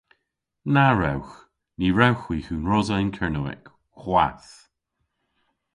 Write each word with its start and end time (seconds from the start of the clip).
Na 0.73 0.85
wrewgh! 0.95 1.33
Ny 1.79 1.87
wrewgh 1.93 2.23
hwi 2.25 2.37
hunrosa 2.47 2.95
yn 3.01 3.11
Kernewek- 3.17 3.63
hwath! 4.01 4.51